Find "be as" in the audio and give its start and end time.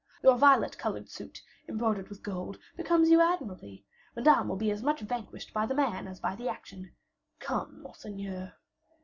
4.55-4.81